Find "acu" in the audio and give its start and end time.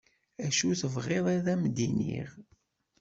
0.45-0.69